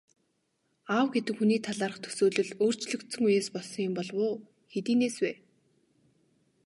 [0.93, 4.35] Аав гэдэг хүний талаарх төсөөлөл өөрчлөгдсөн үеэс болсон юм болов уу,
[4.73, 5.31] хэдийнээс вэ?